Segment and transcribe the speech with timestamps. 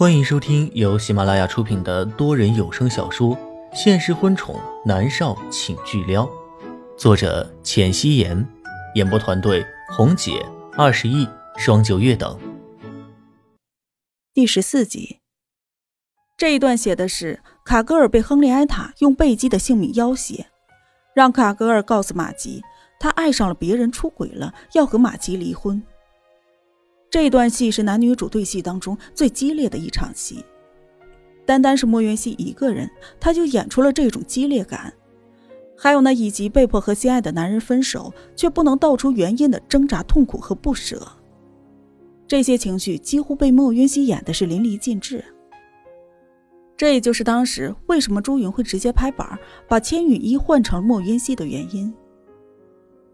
[0.00, 3.36] 欢迎收听由喜马拉雅出品的多人有声小说
[3.74, 6.24] 《现实婚宠男少请巨撩》，
[6.96, 8.48] 作者：浅汐颜，
[8.94, 9.62] 演播团队：
[9.94, 10.42] 红姐、
[10.74, 11.28] 二十亿、
[11.58, 12.40] 双九月等。
[14.32, 15.18] 第十四集，
[16.34, 20.46] 这一段写的是卡格尔被亨利埃塔用贝基的性命要挟，
[21.14, 22.62] 让卡格尔告诉马吉，
[22.98, 25.82] 他爱上了别人，出轨了，要和马吉离婚。
[27.10, 30.44] 这段戏是男女主对戏当中最激烈的一场戏，
[31.44, 34.92] 单单是莫元熙一个人，他就演出了这种激烈感。
[35.76, 41.04] 还有那以及被迫和心爱的男人分手却不能道出原因的挣扎、痛苦和不舍，
[42.28, 45.24] 这些情绪几乎被莫元熙演的是淋漓尽致。
[46.76, 49.38] 这也就是当时为什么朱云会直接拍板
[49.68, 51.92] 把千羽衣换成莫渊熙的原因。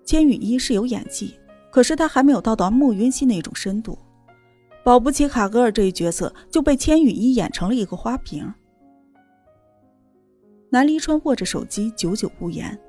[0.04, 1.34] 千羽衣是有演技。
[1.76, 3.98] 可是他还没有到达莫云熙那种深度，
[4.82, 8.50] 保不齐卡格尔这一角色就被千羽一演成了一个花瓶。
[10.70, 12.80] 南离川握着手机，久久不言，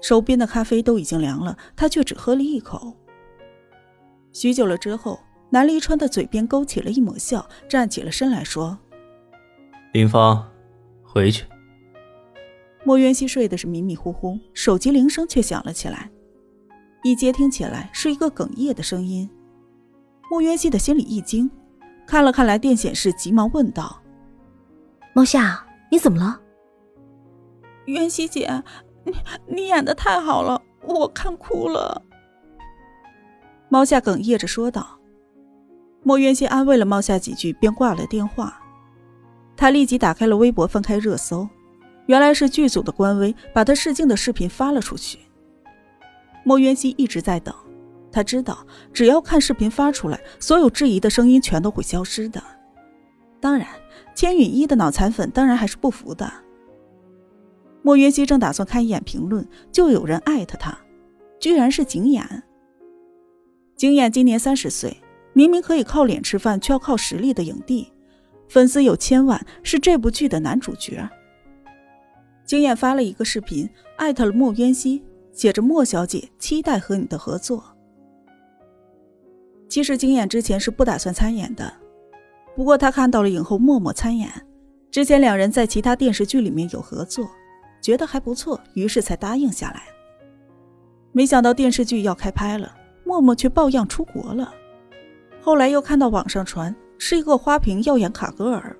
[0.00, 2.96] 手边的咖啡都已经凉了，他却只喝了一口。
[4.32, 5.18] 许久了之后，
[5.50, 8.78] 南离川的嘴边勾起了一抹笑，站起了身来说
[9.92, 10.48] ：“林芳，
[11.02, 11.46] 回去。”
[12.86, 16.08] 莫渊熙睡的是迷迷糊糊，手机铃声却响了起来。
[17.02, 19.28] 一接听起来是一个哽咽的声音，
[20.30, 21.50] 莫渊熙的心里一惊，
[22.06, 24.02] 看了看来电显示，急忙问道
[25.14, 26.40] ：“猫夏，你怎么了？”
[27.86, 28.62] 渊熙姐，
[29.04, 29.14] 你
[29.48, 32.02] 你演的太好了，我看哭了。
[33.70, 34.98] 猫夏哽咽着说道。
[36.02, 38.60] 莫渊熙安慰了猫夏几句，便挂了电话。
[39.56, 41.48] 他立即打开了微博，翻开热搜，
[42.06, 45.18] 原来是剧组的官微把他试镜的视频发了出去。
[46.44, 47.54] 莫渊熙一直在等，
[48.10, 52.42] 他知道只要看视频发出来，所有质疑的声音全都会消失的。
[53.40, 53.66] 当然，
[54.14, 56.30] 千羽一的脑残粉当然还是不服的。
[57.82, 60.78] 莫渊熙正打算看一眼评论，就有人艾特他，
[61.38, 62.22] 居然是景琰。
[63.76, 64.96] 景琰今年三十岁，
[65.32, 67.90] 明明可以靠脸吃饭，却要靠实力的影帝，
[68.48, 71.08] 粉丝有千万，是这部剧的男主角。
[72.44, 75.02] 景琰发了一个视频，艾特了莫渊熙。
[75.32, 77.62] 写着莫小姐期待和你的合作。
[79.68, 81.72] 其实金燕之前是不打算参演的，
[82.56, 84.28] 不过他看到了影后默默参演，
[84.90, 87.30] 之前两人在其他电视剧里面有合作，
[87.80, 89.82] 觉得还不错，于是才答应下来。
[91.12, 92.74] 没想到电视剧要开拍了，
[93.04, 94.52] 默默却抱恙出国了。
[95.40, 98.76] 后来又看到网上传是一个花瓶要演卡格尔，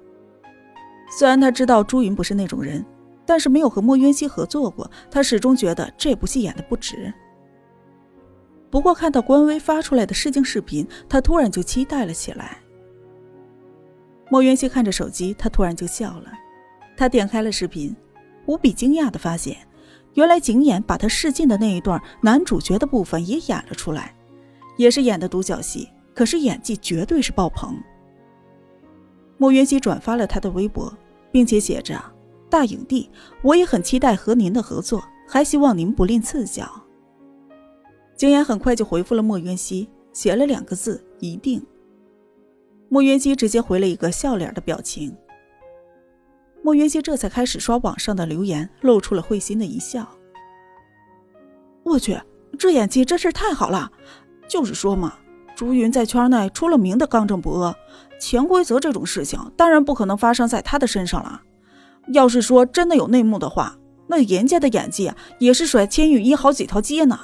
[1.17, 2.84] 虽然他知道朱云不是那种人。
[3.31, 7.15] 但是没有和莫渊熙合作过，他始终觉得这部戏演的不值。
[8.69, 12.59] 不过看到官微发出来的试镜视频，他突然就期待了起来。
[14.31, 16.33] 莫渊熙看着手机，他突然就笑了。
[16.97, 17.95] 他点开了视频，
[18.47, 19.57] 无比惊讶的发现，
[20.15, 24.12] 原来景琰把他试镜的那一段男主角的部分也演了出来，
[24.77, 27.81] 也是演的独角戏，可是演技绝对是爆棚。
[29.39, 30.93] 莫渊熙转发了他的微博，
[31.31, 31.97] 并且写着。
[32.50, 33.09] 大影帝，
[33.43, 36.69] 我也很期待和您的合作，还希望您不吝赐教。
[38.16, 41.65] 景言很快就回复了莫渊熙，写了两个字：一定。
[42.88, 45.16] 莫渊熙直接回了一个笑脸的表情。
[46.62, 50.06] 莫渊熙这才开始刷网上的留言，露出了会心的一笑。
[51.84, 52.21] 我去，
[52.59, 53.91] 这演技真是太好了！
[54.49, 55.15] 就是说嘛，
[55.55, 57.75] 朱云在圈内出了名的刚正不阿，
[58.21, 61.41] 潜规则这种事情当然不可能发生在他的身上了。
[62.12, 67.19] 要是说真的有内幕的话，那严家的演技，也是甩千羽一好几条街呢。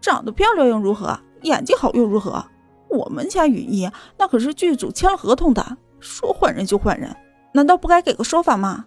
[0.00, 1.18] 长得漂亮又如何？
[1.42, 2.44] 演技好又如何？
[2.90, 7.14] 我们家羽一那可是剧组签了合同的，说换人就换人，
[7.52, 8.84] 难道不该给个说法吗？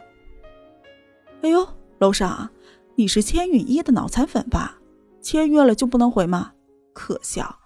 [1.42, 1.68] 哎呦，
[2.00, 2.50] 楼上，
[2.96, 4.80] 你是千羽一的脑残粉吧？
[5.22, 6.52] 签约了就不能回吗？
[6.94, 7.58] 可笑，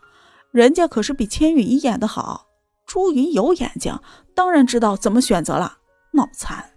[0.51, 2.47] 人家可是比千羽一演的好。
[2.85, 3.97] 朱云有眼睛，
[4.35, 5.77] 当然知道怎么选择了。
[6.15, 6.71] 脑残，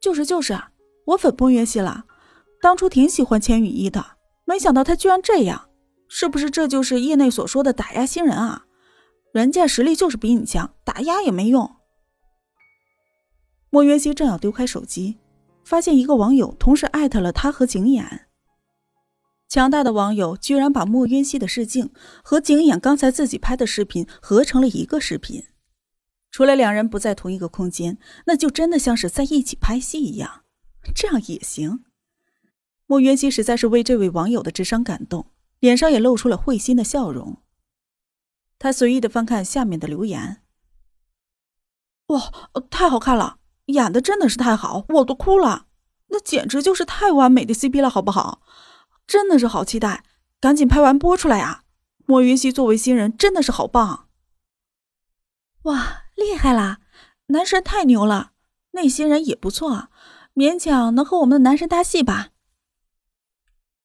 [0.00, 0.70] 就是就是啊！
[1.06, 2.04] 我粉莫渊熙了，
[2.60, 4.04] 当初挺喜欢千羽一的，
[4.44, 5.68] 没想到他居然这样，
[6.08, 8.66] 是不是这就是业内所说的打压新人啊？
[9.32, 11.76] 人家实力就是比你强，打压也没用。
[13.70, 15.18] 莫渊熙正要丢开手机，
[15.64, 18.04] 发现一个网友同时艾特了他和景琰。
[19.48, 21.90] 强大的网友居然把莫渊熙的试镜
[22.22, 25.44] 和景琰刚才自己拍的视频合成了一个视频。
[26.32, 30.42] 除了两人不在同一个空间，那就真的像是在一起拍戏一样。
[30.94, 31.84] 这样也行。
[32.86, 35.26] 莫渊熙实在是为这位网友的智商感动，
[35.60, 37.42] 脸上也露出了会心的笑容。
[38.58, 40.42] 他随意的翻看下面的留言。
[42.06, 45.66] 哇，太好看了，演的真的是太好，我都哭了。
[46.08, 48.42] 那简直就是太完美的 CP 了，好不好？
[49.06, 50.04] 真的是好期待，
[50.40, 51.64] 赶紧拍完播出来啊！
[52.06, 54.08] 莫云熙作为新人真的是好棒。
[55.62, 56.80] 哇，厉害啦！
[57.26, 58.32] 男神太牛了，
[58.72, 59.90] 那些人也不错啊，
[60.34, 62.30] 勉强能和我们的男神搭戏吧。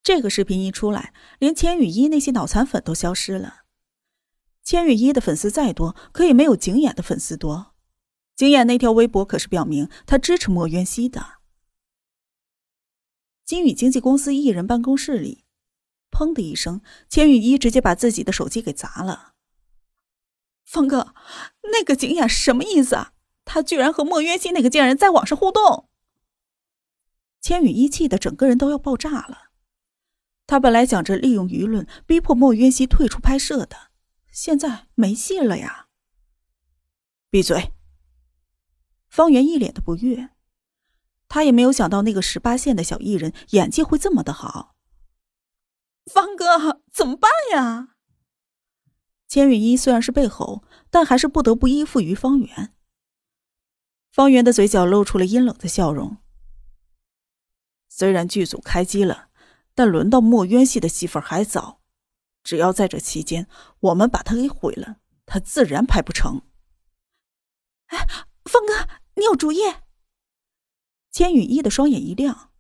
[0.03, 3.62] 这个视频一出来，连千羽一那些脑残粉都消失了。
[4.63, 7.74] 千羽一的粉丝再多，可以没有景琰的粉丝多。
[8.35, 11.39] 景琰那条微博可是表明他支持莫渊熙的。
[13.45, 15.45] 金宇经纪公司艺人办公室里，
[16.12, 19.35] 砰的一声，千羽一直接把自己的手机给砸了。
[20.67, 21.15] 方哥，
[21.71, 23.13] 那个景雅什么意思啊？
[23.45, 25.89] 他居然和莫渊熙那个贱人在网上互动！
[27.39, 29.51] 千羽一气的整个人都要爆炸了。
[30.45, 33.91] 他本来想着利用舆论逼迫莫渊熙退出拍摄的，
[34.29, 35.87] 现在没戏了呀！
[37.29, 37.71] 闭嘴！
[39.07, 40.31] 方圆一脸的不悦，
[41.29, 44.75] 他也没有想到那个十八线的小艺人演技会这么的好。
[46.05, 47.95] 方哥，怎么办呀？
[49.27, 52.74] 千羽一虽然是被吼，但还是不得不依附于方圆。
[54.12, 56.18] 方圆的嘴角露出了阴冷的笑容。
[57.89, 59.29] 虽然剧组开机了，
[59.74, 61.81] 但轮到墨渊系的戏份还早。
[62.44, 66.44] 只要在这期间我们把他给毁了，他自然拍不成。
[67.88, 68.07] 哎，
[68.45, 69.59] 方哥，你有主意？
[71.12, 72.51] 千羽一的双眼一亮。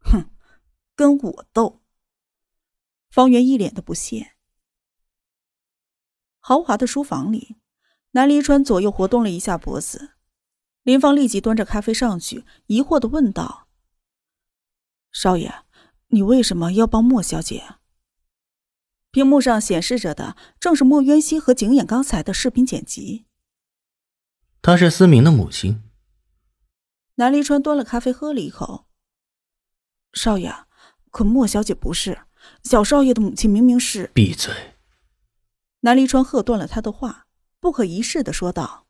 [0.00, 0.30] 哼，
[0.94, 1.82] 跟我斗！
[3.10, 4.35] 方圆一脸的不屑。
[6.48, 7.56] 豪华的书房里，
[8.12, 10.12] 南离川左右活动了一下脖子，
[10.84, 13.66] 林芳立即端着咖啡上去，疑惑的问道
[15.10, 15.52] ：“少爷，
[16.10, 17.64] 你为什么要帮莫小姐？”
[19.10, 23.26] 屏幕上显示着的正是莫渊熙和景琰刚才的视频剪辑。
[24.62, 25.82] 她是思明的母亲。
[27.16, 28.86] 南离川端了咖啡喝了一口。
[30.12, 30.54] 少爷，
[31.10, 32.20] 可莫小姐不是，
[32.62, 34.12] 小少爷的母亲明明是……
[34.14, 34.75] 闭嘴。
[35.80, 37.26] 南离川喝断了他的话，
[37.60, 38.86] 不可一世的说道：“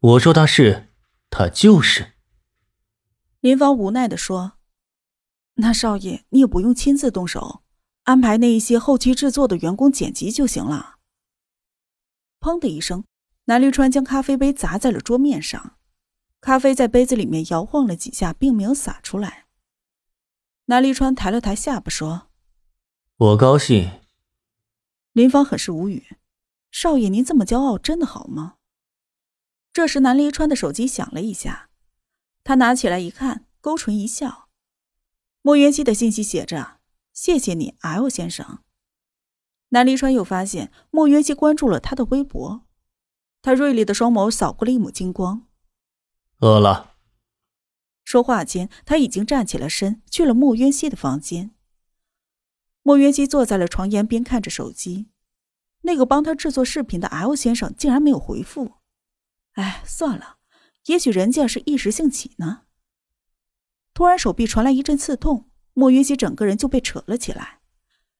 [0.00, 0.92] 我说他是，
[1.30, 2.14] 他就是。”
[3.40, 4.54] 林芳无奈的说
[5.56, 7.62] ：“那少爷，你也不用亲自动手，
[8.02, 10.96] 安排那一些后期制作的员工剪辑就行了。”
[12.40, 13.04] 砰的一声，
[13.44, 15.78] 南离川将咖啡杯砸在了桌面上，
[16.40, 19.46] 咖啡在杯子里面摇晃了几下，并没有洒出来。
[20.66, 22.28] 南离川抬了抬下巴说
[23.16, 23.90] ：“我高兴。”
[25.14, 26.16] 林芳很是无语
[26.72, 28.56] ：“少爷，您这么骄傲，真的好吗？”
[29.72, 31.70] 这时，南离川的手机响了一下，
[32.42, 34.48] 他拿起来一看，勾唇一笑。
[35.40, 36.80] 莫元熙的信息写着
[37.14, 38.64] ：“谢谢你，L 先生。”
[39.70, 42.66] 南离川又发现莫元熙关注了他的微博，
[43.40, 45.46] 他锐利的双眸扫过了一抹金光。
[46.40, 46.96] 饿了。
[48.02, 51.54] 说话间，他已经站起了身，去了莫渊熙的房间。
[52.84, 55.08] 莫云熙坐在了床沿边，看着手机。
[55.80, 58.74] 那个帮他制作视频的 L 先生竟然没有回复。
[59.54, 60.36] 哎，算了，
[60.86, 62.64] 也许人家是一时兴起呢。
[63.94, 67.60] 突然，手臂传来一阵刺痛，莫云熙整个人就被扯了起来。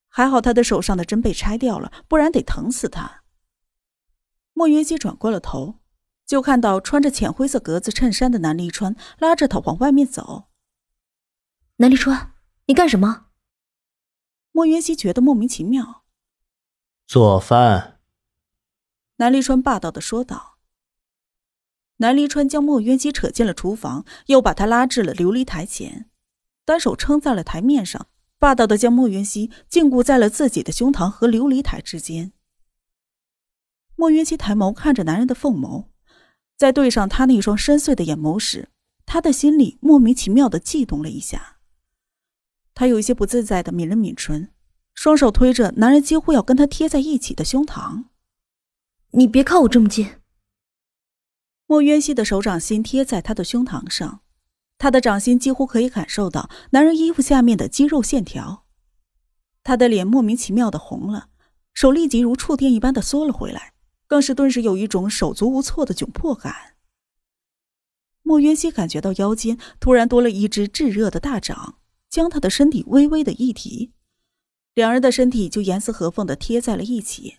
[0.09, 3.25] 还好他的手上的针被拆掉了，不然得疼死他。
[4.55, 5.81] 莫云熙转过了头，
[6.25, 10.49] 就看到穿着浅灰色格子衬衫的南立川拉着他往外面走。
[11.77, 12.33] 南立川，
[12.67, 13.24] 你干什么？
[14.57, 16.05] 莫云熙觉得莫名其妙。
[17.09, 17.99] 做饭。
[19.17, 20.59] 南离川霸道的说道。
[21.97, 26.09] 南离川将莫云熙扯进了厨房，又把他拉至了琉璃台前，
[26.65, 28.07] 单手撑在了台面上，
[28.39, 32.33] 霸道的将莫云熙禁锢在了自己的胸膛和琉璃台之间。
[33.97, 35.87] 莫云熙抬眸看着男人的凤眸，
[36.57, 38.69] 在对上他那双深邃的眼眸时，
[39.05, 41.54] 他的心里莫名其妙的悸动了一下。
[42.75, 44.51] 他有一些不自在的抿了抿唇，
[44.95, 48.07] 双手推着男人几乎要跟他贴在一起的胸膛。
[49.13, 50.17] 你别靠我这么近。
[51.67, 54.21] 莫渊熙的手掌心贴在他的胸膛上，
[54.77, 58.67] 他的掌心几乎可以感受到男人衣服下面的肌肉线条。
[59.63, 61.29] 他的脸莫名其妙的红了，
[61.73, 63.73] 手立即如触电一般的缩了回来，
[64.07, 66.75] 更是顿时有一种手足无措的窘迫感。
[68.23, 71.79] 莫渊熙感觉到腰间突然多了一只炙热的大掌。
[72.15, 73.91] 将他的身体微微的一提，
[74.73, 77.39] 两人的身体就严丝合缝的贴在了一起。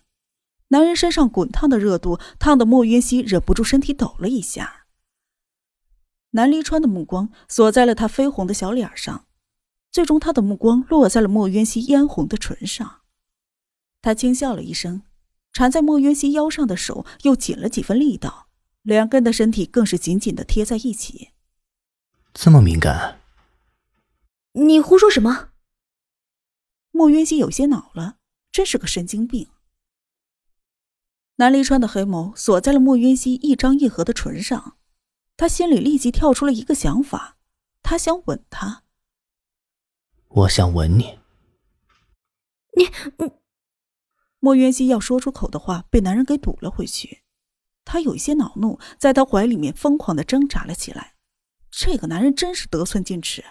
[0.68, 4.84] 男人身上滚烫的热度，烫得莫云熙忍不住身体抖了一下。
[6.32, 9.24] 南离川的目光锁在了他绯红的小脸上，
[9.90, 13.00] 最终他的目光落在了莫云熙嫣红的唇上。
[14.02, 15.00] 他轻笑了一声，
[15.54, 18.48] 缠在莫渊熙腰上的手又紧了几分力道，
[18.82, 21.30] 两个人的身体更是紧紧的贴在一起。
[22.34, 23.22] 这么敏感？
[24.58, 25.50] 你胡说什么？
[26.90, 28.16] 莫渊熙有些恼了，
[28.50, 29.50] 真是个神经病。
[31.34, 34.78] 南离川的黑眸锁在了莫渊熙一张一合的唇上，
[35.36, 37.36] 他心里立即跳出了一个想法，
[37.82, 38.84] 他想吻她。
[40.28, 41.18] 我想吻你。
[42.78, 42.84] 你，
[43.18, 43.32] 你。
[44.38, 47.22] 莫渊熙要说出口的话被男人给堵了回去，
[47.84, 51.16] 他有一些恼怒，在他怀里面疯狂的挣扎了起来。
[51.70, 53.44] 这个男人真是得寸进尺。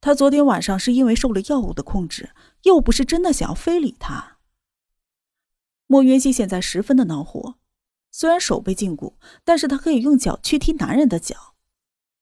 [0.00, 2.30] 他昨天晚上是因为受了药物的控制，
[2.62, 4.38] 又不是真的想要非礼他。
[5.86, 7.56] 莫渊熙现在十分的恼火，
[8.10, 9.14] 虽然手被禁锢，
[9.44, 11.54] 但是他可以用脚去踢男人的脚。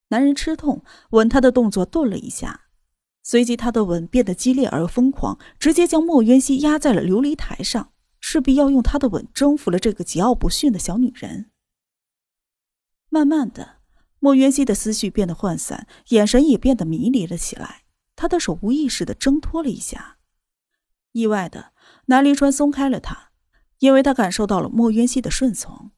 [0.08, 2.62] 男人吃痛，吻他的动作顿了一下。
[3.22, 11.50] 随即，他的吻变得激烈而疯狂，直接将莫渊熙压在了琉璃台上，势必要用他的吻征服了这个桀骜不驯的小女人。
[13.08, 13.78] 慢慢的，
[14.18, 17.84] 莫渊熙的思绪变得涣散，眼神也变得迷离了起来。
[18.16, 20.16] 他的手无意识的挣脱了一下，
[21.12, 21.72] 意外的，
[22.06, 23.30] 南离川松开了他，
[23.80, 25.90] 因为他感受到了莫渊熙的顺从。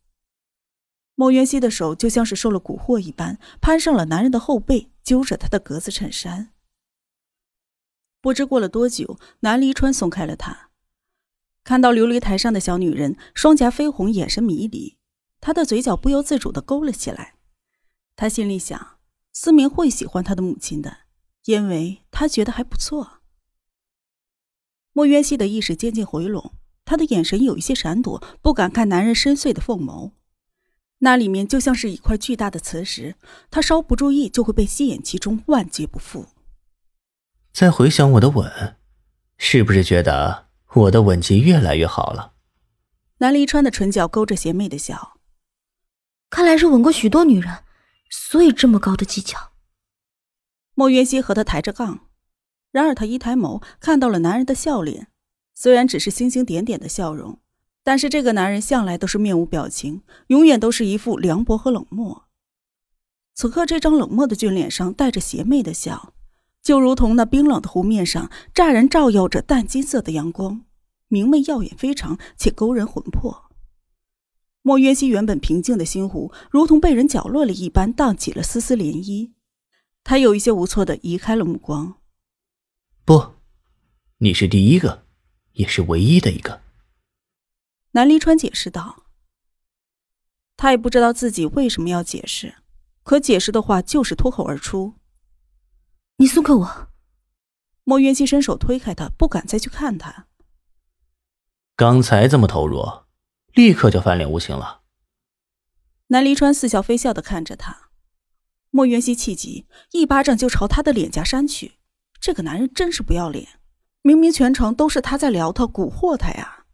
[1.14, 6.50] 莫渊熙的手就像是受了蛊惑一般，攀上了男人的后背，揪着他的格子衬衫。
[8.20, 10.70] 不知过了多久，南离川松开了他，
[11.62, 14.98] 看到琉璃台上的小女人，双颊绯红，眼神迷离，
[15.40, 17.37] 他的嘴角不由自主的勾了起来。
[18.20, 18.98] 他心里想，
[19.32, 21.02] 思明会喜欢他的母亲的，
[21.44, 23.20] 因为他觉得还不错。
[24.92, 26.52] 莫渊熙的意识渐渐回笼，
[26.84, 30.10] 他的眼神有一些闪躲，不敢看男人深邃的凤眸，
[30.98, 33.14] 那里面就像是一块巨大的磁石，
[33.52, 36.26] 他稍不注意就会被吸引其中，万劫不复。
[37.52, 38.76] 再回想我的吻，
[39.36, 42.32] 是不是觉得我的吻技越来越好了？
[43.18, 45.20] 南离川的唇角勾着邪魅的笑，
[46.28, 47.62] 看来是吻过许多女人，
[48.10, 49.52] 所以这么高的技巧。
[50.74, 52.06] 莫云熙和他抬着杠，
[52.70, 55.08] 然而他一抬眸看到了男人的笑脸，
[55.54, 57.40] 虽然只是星星点点的笑容，
[57.82, 62.26] 但是这个男人向来都是面无表情，永远都是一副凉薄和冷漠。
[63.34, 66.14] 此刻这张冷漠的俊脸上带着邪魅的笑。
[66.60, 70.66] 就如同那冰冷的湖面上乍然照耀着淡金色的阳光，
[71.06, 73.47] 明媚耀眼非常，且勾人魂魄。
[74.62, 79.32] 莫渊熙原本平静的心湖，如同被人搅乱了一般，荡起了丝丝涟漪。
[80.04, 81.98] 他有一些无措的移开了目光。
[83.04, 83.34] 不，
[84.18, 85.06] 你是第一个，
[85.52, 86.62] 也是唯一的一个。
[87.92, 89.04] 南离川解释道。
[90.56, 92.56] 他也不知道自己为什么要解释，
[93.04, 94.94] 可解释的话就是脱口而出。
[96.16, 96.88] 你松开我！
[97.84, 100.26] 莫渊熙伸手推开他，不敢再去看他。
[101.76, 102.84] 刚才这么投入，
[103.54, 104.82] 立刻就翻脸无情了。
[106.08, 107.90] 南离川似笑非笑的看着他，
[108.70, 111.78] 莫渊熙气急，一巴掌就朝他的脸颊扇去。
[112.20, 113.60] 这个男人真是不要脸，
[114.02, 116.64] 明明全程都是他在撩他、蛊惑他呀！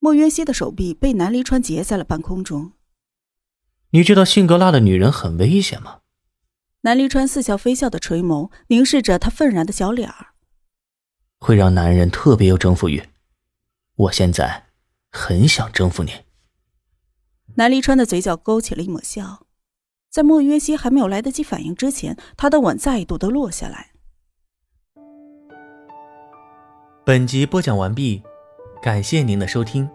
[0.00, 2.72] 莫渊熙的手臂被南离川截在了半空中。
[3.90, 6.00] 你知道性格辣的女人很危险吗？
[6.82, 10.34] 南离川似笑非笑的垂眸凝视着他愤然的小脸儿，
[11.38, 13.02] 会让男人特别有征服欲。
[13.96, 14.67] 我现在
[15.10, 16.12] 很想征服你。
[17.56, 19.46] 南离川的嘴角勾起了一抹笑，
[20.10, 23.92] 在莫约西还没有来得及反应之前，他的吻再度的落下来。
[27.04, 28.22] 本集播讲完毕，
[28.82, 29.88] 感谢您的收听。